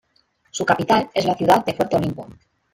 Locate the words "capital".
0.65-1.11